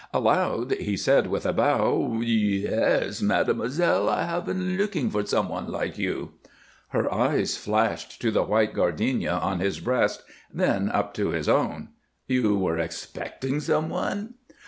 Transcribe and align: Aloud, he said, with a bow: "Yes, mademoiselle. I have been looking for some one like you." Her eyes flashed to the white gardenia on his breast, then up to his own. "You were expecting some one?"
Aloud, 0.15 0.71
he 0.79 0.97
said, 0.97 1.27
with 1.27 1.45
a 1.45 1.53
bow: 1.53 2.21
"Yes, 2.23 3.21
mademoiselle. 3.21 4.09
I 4.09 4.23
have 4.25 4.47
been 4.47 4.75
looking 4.75 5.11
for 5.11 5.23
some 5.27 5.47
one 5.47 5.71
like 5.71 5.99
you." 5.99 6.31
Her 6.87 7.13
eyes 7.13 7.55
flashed 7.55 8.19
to 8.23 8.31
the 8.31 8.41
white 8.41 8.73
gardenia 8.73 9.33
on 9.33 9.59
his 9.59 9.79
breast, 9.79 10.23
then 10.51 10.89
up 10.89 11.13
to 11.13 11.27
his 11.29 11.47
own. 11.47 11.89
"You 12.25 12.57
were 12.57 12.79
expecting 12.79 13.59
some 13.59 13.89
one?" 13.89 14.33